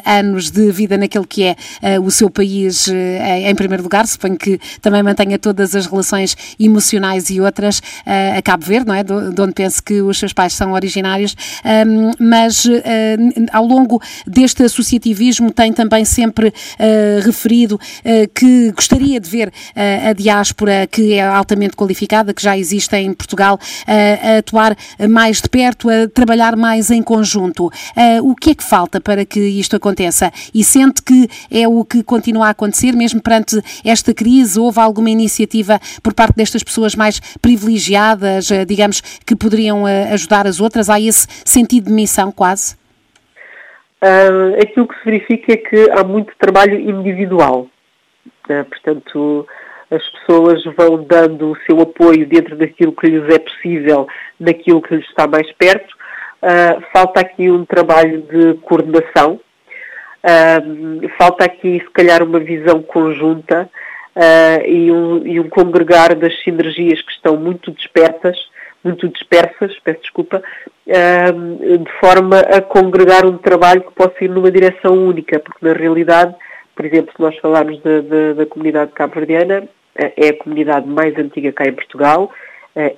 anos 0.06 0.51
de 0.51 0.72
vida 0.72 0.98
naquele 0.98 1.25
que 1.25 1.44
é 1.44 1.56
o 2.00 2.12
seu 2.12 2.29
país 2.29 2.88
em 2.88 3.56
primeiro 3.56 3.84
lugar, 3.84 4.06
suponho 4.08 4.38
que 4.38 4.60
também 4.82 5.01
mantenha 5.01 5.38
todas 5.38 5.75
as 5.75 5.86
relações 5.86 6.36
emocionais 6.60 7.29
e 7.29 7.41
outras 7.41 7.82
a 8.06 8.41
Cabo 8.41 8.65
Verde, 8.65 8.88
não 8.88 8.96
é? 8.96 9.03
De 9.03 9.41
onde 9.41 9.53
penso 9.53 9.82
que 9.82 10.01
os 10.01 10.18
seus 10.20 10.34
pais 10.34 10.53
são 10.53 10.74
originários, 10.74 11.36
mas 12.20 12.68
ao 13.51 13.65
longo 13.65 14.01
deste 14.25 14.63
associativismo 14.63 15.51
tem 15.51 15.72
também 15.72 16.05
sempre 16.05 16.48
uh, 16.48 17.25
referido 17.25 17.75
uh, 17.75 18.29
que 18.34 18.72
gostaria 18.72 19.19
de 19.19 19.29
ver 19.29 19.50
uh, 19.50 20.10
a 20.10 20.13
diáspora, 20.13 20.88
que 20.88 21.13
é 21.13 21.22
altamente 21.22 21.75
qualificada, 21.75 22.34
que 22.34 22.41
já 22.41 22.58
existe 22.58 22.96
em 22.96 23.13
Portugal, 23.13 23.60
a 23.88 24.38
atuar 24.38 24.75
mais 25.10 25.41
de 25.41 25.50
perto, 25.50 25.89
a 25.89 26.08
trabalhar 26.08 26.55
mais 26.55 26.89
em 26.89 27.01
conjunto. 27.01 27.72
o 28.24 28.36
que 28.36 28.51
é 28.51 28.55
que 28.55 28.63
falta 28.63 29.00
para 29.00 29.25
que 29.25 29.39
isto 29.39 29.75
aconteça? 29.75 30.31
E 30.53 30.63
sente 30.63 31.01
que 31.01 31.29
é 31.51 31.67
o 31.67 31.84
que 31.84 32.03
continua 32.03 32.48
a 32.48 32.50
acontecer, 32.50 32.93
mesmo 32.93 33.22
perante 33.22 33.62
esta 33.84 34.13
crise? 34.13 34.60
Houve 34.60 34.79
alguma 34.79 35.10
iniciativa 35.10 35.79
por 36.01 36.13
parte 36.13 36.36
destas 36.36 36.63
pessoas 36.63 36.96
mais 36.96 37.19
privilegiadas, 37.41 38.50
digamos, 38.67 39.01
que 39.25 39.36
poderiam 39.36 39.86
ajudar 39.86 40.48
as 40.48 40.60
outras? 40.60 40.89
Há 40.89 41.00
esse 41.00 41.27
sentido 41.46 41.88
de 41.88 41.93
missão 41.93 42.31
quase? 42.31 42.79
Uh, 44.01 44.62
aquilo 44.62 44.88
que 44.88 44.98
se 45.00 45.06
verifica 45.06 45.53
é 45.53 45.58
que 45.58 45.91
há 45.91 46.03
muito 46.03 46.34
trabalho 46.38 46.79
individual. 46.79 47.68
Uh, 48.50 48.65
portanto, 48.65 49.48
as 49.91 50.08
pessoas 50.10 50.63
vão 50.77 51.03
dando 51.03 51.51
o 51.51 51.58
seu 51.65 51.82
apoio 51.82 52.25
dentro 52.25 52.56
daquilo 52.56 52.94
que 52.94 53.08
lhes 53.08 53.27
é 53.34 53.39
possível, 53.39 54.08
naquilo 54.39 54.82
que 54.82 54.96
lhes 54.96 55.06
está 55.08 55.27
mais 55.27 55.51
perto. 55.53 55.94
Uh, 56.41 56.82
falta 56.94 57.20
aqui 57.20 57.50
um 57.50 57.65
trabalho 57.65 58.22
de 58.22 58.53
coordenação, 58.62 59.34
uh, 60.24 61.10
falta 61.18 61.44
aqui, 61.44 61.79
se 61.79 61.89
calhar, 61.91 62.24
uma 62.24 62.39
visão 62.39 62.82
conjunta 62.82 63.70
uh, 64.15 64.65
e, 64.65 64.89
um, 64.91 65.27
e 65.27 65.39
um 65.39 65.50
congregar 65.50 66.15
das 66.15 66.41
sinergias 66.44 67.01
que 67.01 67.12
estão 67.12 67.36
muito 67.36 67.72
despertas 67.72 68.38
muito 68.83 69.07
dispersas, 69.09 69.77
peço 69.83 70.01
desculpa, 70.01 70.41
de 70.86 71.91
forma 72.00 72.39
a 72.39 72.62
congregar 72.62 73.25
um 73.25 73.38
trabalho 73.38 73.81
que 73.81 73.91
possa 73.93 74.15
ir 74.21 74.29
numa 74.29 74.51
direção 74.51 74.93
única, 74.93 75.39
porque 75.39 75.65
na 75.65 75.74
realidade, 75.74 76.33
por 76.75 76.86
exemplo, 76.86 77.12
se 77.15 77.21
nós 77.21 77.38
falarmos 77.39 77.81
da, 77.81 78.01
da, 78.01 78.33
da 78.33 78.45
comunidade 78.45 78.91
cabo-verdiana, 78.91 79.67
é 79.95 80.29
a 80.29 80.38
comunidade 80.38 80.88
mais 80.88 81.17
antiga 81.17 81.51
cá 81.51 81.65
em 81.65 81.74
Portugal, 81.74 82.31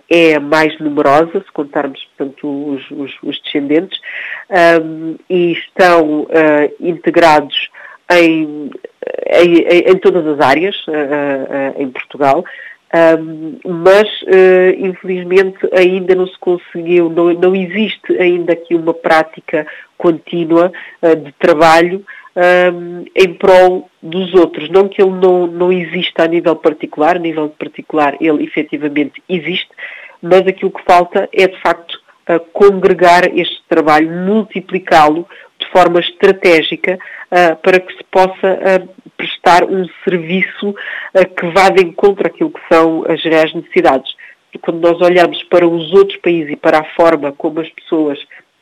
é 0.10 0.36
a 0.36 0.40
mais 0.40 0.78
numerosa, 0.80 1.32
se 1.34 1.52
contarmos, 1.52 2.04
portanto, 2.16 2.48
os, 2.48 2.92
os, 2.92 3.18
os 3.24 3.42
descendentes, 3.42 4.00
e 5.30 5.54
estão 5.54 6.22
uh, 6.22 6.28
integrados 6.80 7.70
em, 8.12 8.70
em, 9.30 9.58
em, 9.88 9.98
todas 9.98 10.26
as 10.28 10.40
áreas 10.40 10.76
uh, 10.88 10.92
uh, 10.92 11.82
em 11.82 11.90
Portugal, 11.90 12.44
um, 12.94 13.58
mas, 13.66 14.08
uh, 14.24 14.76
infelizmente, 14.78 15.58
ainda 15.74 16.14
não 16.14 16.28
se 16.28 16.38
conseguiu, 16.40 17.10
não, 17.10 17.34
não 17.34 17.56
existe 17.56 18.18
ainda 18.20 18.52
aqui 18.52 18.76
uma 18.76 18.94
prática 18.94 19.66
contínua 19.98 20.72
uh, 21.02 21.16
de 21.16 21.32
trabalho 21.34 22.06
um, 22.36 23.06
em 23.16 23.34
prol 23.36 23.90
dos 24.04 24.34
outros. 24.34 24.70
Não 24.70 24.90
que 24.90 25.02
ele 25.02 25.12
não, 25.12 25.48
não 25.48 25.72
exista 25.72 26.24
a 26.24 26.28
nível 26.28 26.56
particular, 26.56 27.16
a 27.16 27.20
nível 27.20 27.48
particular 27.50 28.18
ele 28.20 28.44
efetivamente 28.44 29.24
existe, 29.30 29.70
mas 30.22 30.42
aquilo 30.42 30.72
que 30.72 30.84
falta 30.84 31.30
é, 31.34 31.48
de 31.48 31.60
facto, 31.62 32.00
congregar 32.54 33.26
este 33.38 33.62
trabalho, 33.68 34.10
multiplicá-lo 34.10 35.28
de 35.62 35.72
forma 35.72 36.00
estratégica 36.00 36.98
uh, 37.32 37.56
para 37.58 37.80
que 37.80 37.94
se 37.94 38.04
possa 38.12 38.32
uh, 38.34 38.90
prestar 39.16 39.64
um 39.64 39.88
serviço 40.04 40.70
uh, 40.70 41.36
que 41.36 41.48
vá 41.48 41.70
de 41.70 41.84
encontro 41.84 42.28
àquilo 42.28 42.52
que 42.52 42.62
são 42.72 43.06
as 43.08 43.24
reais 43.24 43.54
necessidades. 43.54 44.14
E 44.54 44.58
quando 44.58 44.82
nós 44.82 45.00
olhamos 45.00 45.42
para 45.44 45.66
os 45.66 45.94
outros 45.94 46.20
países 46.20 46.52
e 46.52 46.56
para 46.56 46.80
a 46.80 46.84
forma 46.96 47.32
como 47.32 47.62
as 47.62 47.70
pessoas 47.70 48.20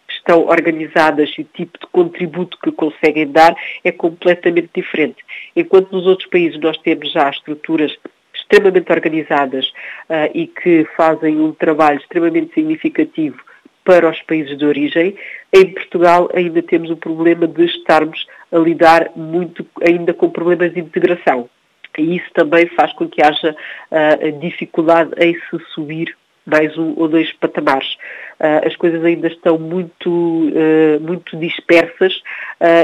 estão 0.09 0.45
organizadas 0.45 1.31
e 1.37 1.41
o 1.41 1.45
tipo 1.45 1.79
de 1.79 1.87
contributo 1.91 2.57
que 2.61 2.71
conseguem 2.71 3.31
dar 3.31 3.55
é 3.83 3.91
completamente 3.91 4.69
diferente. 4.75 5.17
Enquanto 5.55 5.91
nos 5.91 6.05
outros 6.05 6.29
países 6.29 6.59
nós 6.59 6.77
temos 6.77 7.11
já 7.11 7.29
estruturas 7.29 7.95
extremamente 8.35 8.91
organizadas 8.91 9.67
uh, 10.09 10.29
e 10.33 10.47
que 10.47 10.85
fazem 10.97 11.39
um 11.39 11.53
trabalho 11.53 11.99
extremamente 11.99 12.53
significativo 12.53 13.39
para 13.83 14.09
os 14.09 14.21
países 14.23 14.57
de 14.57 14.65
origem. 14.65 15.15
Em 15.53 15.73
Portugal 15.73 16.29
ainda 16.33 16.61
temos 16.61 16.89
o 16.89 16.97
problema 16.97 17.47
de 17.47 17.65
estarmos 17.65 18.27
a 18.51 18.57
lidar 18.57 19.11
muito 19.15 19.65
ainda 19.81 20.13
com 20.13 20.29
problemas 20.29 20.73
de 20.73 20.79
integração. 20.79 21.49
E 21.97 22.17
isso 22.17 22.29
também 22.33 22.67
faz 22.67 22.93
com 22.93 23.07
que 23.07 23.21
haja 23.21 23.55
uh, 23.91 24.39
dificuldade 24.39 25.11
em 25.17 25.33
se 25.33 25.65
subir 25.73 26.15
mais 26.45 26.75
um 26.77 26.93
ou 26.97 27.07
dois 27.07 27.31
patamares. 27.33 27.93
Uh, 28.39 28.65
as 28.67 28.75
coisas 28.75 29.03
ainda 29.03 29.27
estão 29.27 29.57
muito, 29.59 30.09
uh, 30.09 30.99
muito 31.01 31.37
dispersas 31.37 32.21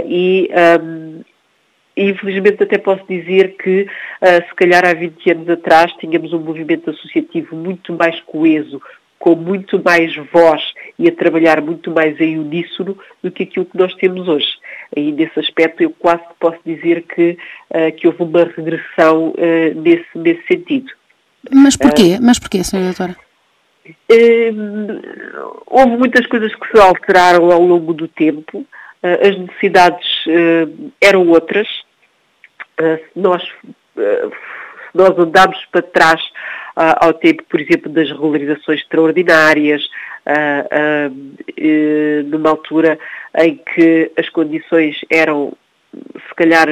e 0.06 0.50
um, 0.82 1.22
infelizmente 1.98 2.64
até 2.64 2.78
posso 2.78 3.06
dizer 3.08 3.56
que 3.58 3.88
se 4.22 4.56
calhar 4.56 4.86
há 4.86 4.94
20 4.94 5.32
anos 5.32 5.50
atrás 5.50 5.92
tínhamos 5.94 6.34
um 6.34 6.40
movimento 6.40 6.90
associativo 6.90 7.56
muito 7.56 7.94
mais 7.94 8.20
coeso, 8.22 8.82
com 9.20 9.36
muito 9.36 9.82
mais 9.84 10.16
voz 10.32 10.62
e 11.00 11.08
a 11.08 11.12
trabalhar 11.12 11.62
muito 11.62 11.92
mais 11.92 12.20
em 12.20 12.38
uníssono 12.38 12.98
do 13.24 13.32
que 13.32 13.44
aquilo 13.44 13.66
que 13.66 13.78
nós 13.78 13.94
temos 13.96 14.28
hoje. 14.28 14.48
E 14.96 15.12
nesse 15.12 15.40
aspecto 15.40 15.82
eu 15.82 15.90
quase 15.90 16.24
posso 16.40 16.60
dizer 16.66 17.04
que, 17.04 17.38
uh, 17.72 17.96
que 17.96 18.08
houve 18.08 18.24
uma 18.24 18.44
regressão 18.44 19.30
uh, 19.30 19.82
nesse, 19.82 20.08
nesse 20.16 20.46
sentido. 20.48 20.92
Mas 21.52 21.76
porquê? 21.76 22.18
Mas 22.22 22.40
porquê, 22.40 22.60
Sra. 22.60 22.80
Doutora? 22.80 23.16
houve 25.68 25.98
muitas 25.98 26.26
coisas 26.26 26.54
que 26.56 26.72
se 26.72 26.80
alteraram 26.80 27.52
ao 27.52 27.62
longo 27.62 27.94
do 27.94 28.08
tempo. 28.08 28.60
Uh, 28.60 29.28
as 29.28 29.38
necessidades 29.38 30.08
eram 31.00 31.28
outras. 31.28 31.68
nós, 33.16 33.44
nós 34.94 35.18
andámos 35.20 35.64
para 35.72 35.84
trás 35.84 36.22
ao 36.76 37.14
tempo, 37.14 37.44
por 37.50 37.60
exemplo, 37.60 37.92
das 37.92 38.10
regularizações 38.10 38.82
extraordinárias, 38.82 39.88
numa 42.26 42.50
altura 42.50 43.00
em 43.38 43.58
que 43.58 44.12
as 44.18 44.28
condições 44.30 45.00
eram, 45.10 45.54
se 45.94 46.36
calhar, 46.36 46.68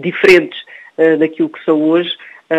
diferentes 0.00 0.58
daquilo 1.18 1.48
que 1.48 1.64
são 1.64 1.82
hoje, 1.82 2.16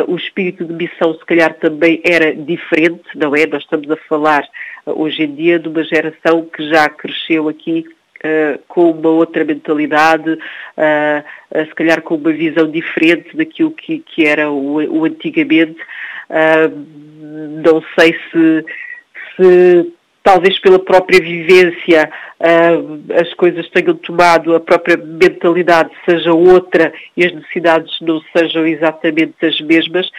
o 0.08 0.16
espírito 0.16 0.66
de 0.66 0.74
missão 0.74 1.14
se 1.14 1.26
calhar 1.26 1.54
também 1.56 2.02
era 2.04 2.36
diferente, 2.36 3.06
não 3.16 3.36
é? 3.36 3.46
Nós 3.46 3.64
estamos 3.64 3.90
a 3.90 3.96
falar 3.96 4.44
hoje 4.86 5.24
em 5.24 5.34
dia 5.34 5.60
de 5.60 5.70
uma 5.70 5.84
geração 5.84 6.46
que 6.46 6.68
já 6.70 6.90
cresceu 6.90 7.48
aqui 7.48 7.86
Uh, 8.18 8.58
com 8.68 8.90
uma 8.90 9.10
outra 9.10 9.46
mentalidade, 9.46 10.32
uh, 10.32 10.38
uh, 11.52 11.66
se 11.68 11.76
calhar 11.76 12.02
com 12.02 12.16
uma 12.16 12.32
visão 12.34 12.68
diferente 12.68 13.38
daquilo 13.38 13.70
que, 13.70 14.00
que 14.00 14.26
era 14.26 14.50
o, 14.50 14.78
o 14.78 15.06
antigamente. 15.06 15.78
Não 16.30 17.82
sei 17.98 18.16
se, 18.32 18.66
se, 19.36 19.94
talvez 20.24 20.60
pela 20.60 20.80
própria 20.80 21.22
vivência 21.22 22.10
as 23.20 23.34
coisas 23.34 23.70
tenham 23.70 23.96
tomado, 23.96 24.56
a 24.56 24.60
própria 24.60 24.98
mentalidade 24.98 25.90
seja 26.06 26.34
outra 26.34 26.94
e 27.16 27.26
as 27.26 27.34
necessidades 27.34 27.94
não 28.02 28.22
sejam 28.36 28.66
exatamente 28.66 29.46
as 29.46 29.60
mesmas, 29.62 30.10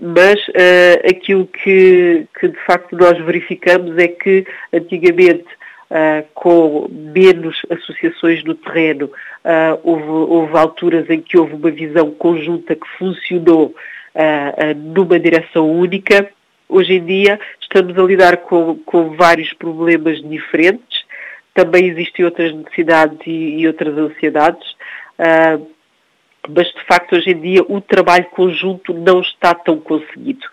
mas 0.00 0.38
uh, 0.48 1.08
aquilo 1.10 1.46
que, 1.46 2.26
que, 2.38 2.48
de 2.48 2.58
facto 2.64 2.96
nós 2.96 3.18
verificamos 3.24 3.98
é 3.98 4.06
que 4.06 4.46
antigamente 4.72 5.46
uh, 5.90 6.24
com 6.34 6.88
menos 6.88 7.60
associações 7.70 8.44
no 8.44 8.54
terreno, 8.54 9.06
uh, 9.06 9.80
houve, 9.82 10.08
houve, 10.08 10.56
alturas 10.56 11.10
em 11.10 11.20
que 11.20 11.36
houve 11.36 11.54
uma 11.54 11.70
visão 11.70 12.12
conjunta 12.12 12.76
que 12.76 12.86
funcionou 12.96 13.74
uh, 14.18 14.74
numa 14.76 15.18
direção 15.18 15.70
única. 15.70 16.28
Hoje 16.68 16.94
em 16.94 17.04
dia 17.04 17.40
estamos 17.60 17.96
a 17.98 18.02
lidar 18.02 18.38
com, 18.38 18.76
com 18.84 19.16
vários 19.16 19.52
problemas 19.54 20.20
diferentes, 20.20 21.04
também 21.54 21.86
existem 21.86 22.24
outras 22.24 22.54
necessidades 22.54 23.18
e, 23.26 23.60
e 23.60 23.66
outras 23.66 23.96
ansiedades, 23.96 24.76
mas 26.46 26.66
de 26.68 26.84
facto 26.86 27.16
hoje 27.16 27.30
em 27.30 27.40
dia 27.40 27.62
o 27.66 27.80
trabalho 27.80 28.26
conjunto 28.26 28.92
não 28.92 29.20
está 29.20 29.54
tão 29.54 29.80
conseguido. 29.80 30.46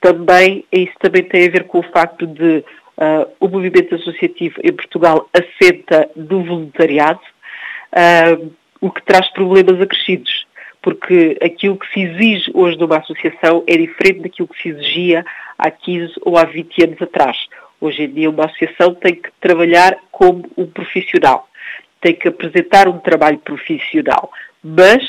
Também, 0.00 0.64
isso 0.72 0.94
também 1.00 1.22
tem 1.22 1.46
a 1.46 1.50
ver 1.50 1.64
com 1.64 1.80
o 1.80 1.82
facto 1.92 2.26
de 2.26 2.64
Uh, 2.98 3.30
o 3.38 3.46
movimento 3.46 3.94
associativo 3.94 4.56
em 4.60 4.72
Portugal 4.72 5.30
assenta 5.32 6.10
no 6.16 6.42
voluntariado, 6.42 7.20
uh, 7.92 8.52
o 8.80 8.90
que 8.90 9.00
traz 9.04 9.28
problemas 9.28 9.80
acrescidos, 9.80 10.44
porque 10.82 11.36
aquilo 11.42 11.76
que 11.76 11.92
se 11.92 12.00
exige 12.00 12.50
hoje 12.54 12.78
numa 12.78 12.98
associação 12.98 13.64
é 13.66 13.76
diferente 13.76 14.20
daquilo 14.20 14.48
que 14.48 14.62
se 14.62 14.68
exigia 14.68 15.24
há 15.58 15.70
15 15.70 16.14
ou 16.22 16.36
há 16.38 16.44
20 16.44 16.84
anos 16.84 17.02
atrás. 17.02 17.36
Hoje 17.80 18.04
em 18.04 18.10
dia 18.10 18.30
uma 18.30 18.46
associação 18.46 18.94
tem 18.94 19.14
que 19.14 19.30
trabalhar 19.40 19.96
como 20.10 20.44
um 20.56 20.66
profissional, 20.66 21.48
tem 22.00 22.14
que 22.14 22.28
apresentar 22.28 22.88
um 22.88 22.98
trabalho 22.98 23.38
profissional, 23.38 24.30
mas 24.62 25.02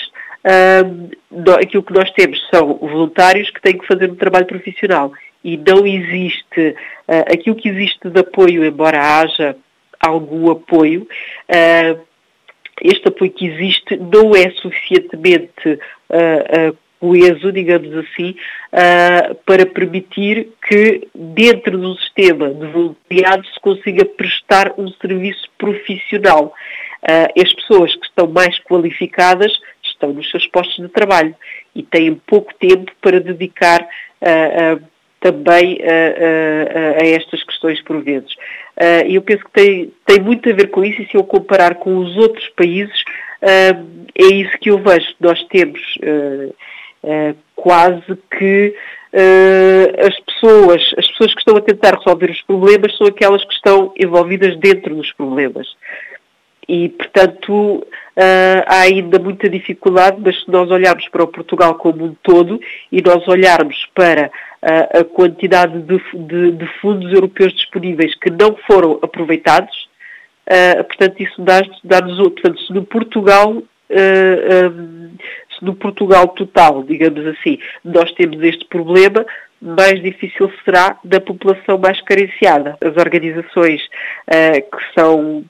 uh, 0.46 1.52
aquilo 1.60 1.84
que 1.84 1.94
nós 1.94 2.12
temos 2.12 2.40
são 2.50 2.76
voluntários 2.76 3.50
que 3.50 3.62
têm 3.62 3.78
que 3.78 3.88
fazer 3.88 4.12
um 4.12 4.16
trabalho 4.16 4.46
profissional 4.46 5.12
e 5.44 5.58
não 5.58 5.86
existe 5.86 6.76
uh, 7.08 7.34
aquilo 7.34 7.56
que 7.56 7.70
existe 7.70 8.10
de 8.10 8.20
apoio, 8.20 8.64
embora 8.64 9.20
haja 9.20 9.56
algum 10.00 10.52
apoio, 10.52 11.08
uh, 11.50 12.09
este 12.82 13.08
apoio 13.08 13.32
que 13.32 13.48
existe 13.48 13.98
não 13.98 14.36
é 14.36 14.50
suficientemente 14.52 15.80
uh, 16.10 16.78
coeso, 17.00 17.52
digamos 17.54 17.96
assim, 17.96 18.36
para 19.46 19.66
permitir 19.66 20.50
que 20.68 21.08
dentro 21.16 21.78
do 21.78 21.96
sistema 21.96 22.50
de 22.54 22.68
voluntariado 22.68 23.48
se 23.48 23.60
consiga 23.62 24.04
prestar 24.04 24.74
um 24.78 24.90
serviço 24.90 25.50
profissional. 25.58 26.54
as 27.42 27.54
pessoas 27.54 27.96
que 27.96 28.06
estão 28.06 28.28
mais 28.28 28.60
qualificadas 28.60 29.50
estão 29.82 30.14
nos 30.14 30.30
seus 30.30 30.48
postos 30.48 30.76
de 30.86 30.90
trabalho 30.90 31.36
e 31.76 31.84
têm 31.84 32.16
pouco 32.16 32.54
tempo 32.56 32.92
para 33.02 33.20
dedicar 33.20 33.82
uh, 33.82 34.82
também 35.20 35.76
uh, 35.76 37.02
a 37.02 37.06
estas 37.06 37.44
questões 37.44 37.82
por 37.82 38.02
vezes. 38.02 38.34
E 39.06 39.16
eu 39.16 39.22
penso 39.22 39.44
que 39.44 39.52
tem, 39.52 39.92
tem 40.06 40.20
muito 40.22 40.50
a 40.50 40.54
ver 40.54 40.70
com 40.70 40.86
isso 40.86 41.02
e 41.02 41.08
se 41.08 41.16
eu 41.16 41.24
comparar 41.24 41.76
com 41.76 41.98
os 41.98 42.16
outros 42.16 42.48
países, 42.56 43.04
é 43.42 44.24
isso 44.24 44.58
que 44.58 44.70
eu 44.70 44.78
vejo. 44.78 45.08
Nós 45.20 45.44
temos 45.50 45.82
quase 47.58 48.18
que 48.38 48.74
as 50.08 50.18
pessoas, 50.22 50.94
as 50.98 51.08
pessoas 51.08 51.34
que 51.34 51.40
estão 51.40 51.58
a 51.58 51.62
tentar 51.62 51.98
resolver 51.98 52.32
os 52.32 52.42
problemas 52.44 52.96
são 52.98 53.08
aquelas 53.08 53.44
que 53.44 53.54
estão 53.54 53.94
envolvidas 54.00 54.58
dentro 54.58 54.96
dos 54.96 55.12
problemas. 55.12 55.68
E, 56.66 56.88
portanto, 56.88 57.86
há 58.66 58.82
ainda 58.82 59.20
muita 59.20 59.50
dificuldade, 59.50 60.22
mas 60.24 60.40
se 60.40 60.50
nós 60.50 60.72
olharmos 60.72 61.06
para 61.10 61.24
o 61.24 61.28
Portugal 61.28 61.76
como 61.76 62.06
um 62.06 62.16
todo 62.24 62.62
e 62.92 63.02
nós 63.02 63.28
olharmos 63.28 63.90
para 63.94 64.32
a 64.62 65.04
quantidade 65.04 65.82
de, 65.82 65.98
de, 66.14 66.52
de, 66.52 66.68
fundos 66.82 67.12
europeus 67.14 67.54
disponíveis 67.54 68.14
que 68.16 68.30
não 68.30 68.58
foram 68.68 69.00
aproveitados, 69.02 69.88
uh, 70.48 70.84
portanto, 70.84 71.22
isso 71.22 71.42
dá-nos, 71.42 71.80
dá 71.84 72.00
se 72.68 72.74
no 72.74 72.84
Portugal, 72.84 73.52
um, 73.52 73.64
se 75.58 75.66
no 75.66 75.76
Portugal 75.76 76.28
total, 76.30 76.84
digamos 76.84 77.26
assim, 77.26 77.58
nós 77.84 78.12
temos 78.12 78.42
este 78.44 78.66
problema, 78.66 79.26
mais 79.62 80.02
difícil 80.02 80.52
será 80.64 80.98
da 81.04 81.20
população 81.20 81.78
mais 81.78 82.00
carenciada. 82.02 82.78
As 82.82 82.96
organizações 82.98 83.82
que 84.28 85.00
são 85.00 85.44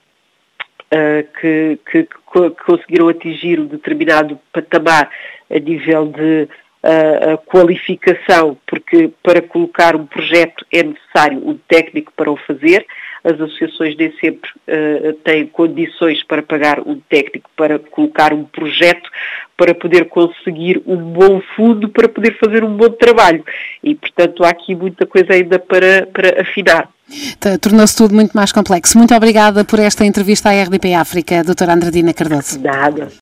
uh, 0.92 1.40
que, 1.40 1.78
que, 1.90 2.02
que, 2.04 2.50
conseguiram 2.64 3.08
atingir 3.08 3.60
um 3.60 3.66
determinado 3.66 4.38
patamar 4.52 5.10
a 5.50 5.58
nível 5.58 6.06
de 6.06 6.48
uh, 6.84 7.38
qualificação, 7.46 8.56
porque 8.66 9.10
para 9.22 9.42
colocar 9.42 9.96
um 9.96 10.06
projeto 10.06 10.64
é 10.72 10.82
necessário 10.82 11.38
um 11.46 11.58
técnico 11.68 12.12
para 12.16 12.30
o 12.30 12.36
fazer. 12.36 12.86
As 13.22 13.38
associações 13.38 13.96
nem 13.98 14.12
sempre 14.18 14.48
uh, 14.50 15.12
têm 15.24 15.46
condições 15.46 16.22
para 16.24 16.42
pagar 16.42 16.80
um 16.80 16.98
técnico 17.00 17.50
para 17.54 17.78
colocar 17.78 18.32
um 18.32 18.44
projeto, 18.44 19.10
para 19.56 19.74
poder 19.74 20.06
conseguir 20.06 20.82
um 20.86 20.96
bom 20.96 21.42
fundo, 21.54 21.90
para 21.90 22.08
poder 22.08 22.38
fazer 22.38 22.64
um 22.64 22.74
bom 22.74 22.88
trabalho. 22.88 23.44
E, 23.84 23.94
portanto, 23.94 24.42
há 24.42 24.48
aqui 24.48 24.74
muita 24.74 25.04
coisa 25.04 25.34
ainda 25.34 25.58
para, 25.58 26.06
para 26.06 26.40
afinar. 26.40 26.88
Tornou-se 27.60 27.96
tudo 27.96 28.14
muito 28.14 28.32
mais 28.32 28.52
complexo. 28.52 28.96
Muito 28.96 29.14
obrigada 29.14 29.64
por 29.64 29.78
esta 29.78 30.04
entrevista 30.06 30.48
à 30.48 30.62
RDP 30.62 30.94
África, 30.94 31.42
doutora 31.44 31.74
Andradina 31.74 32.14
Cardoso. 32.14 32.58
Nada. 32.60 33.10